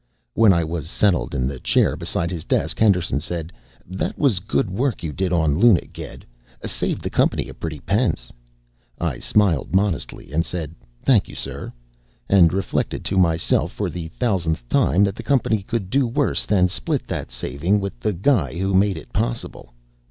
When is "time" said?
14.69-15.03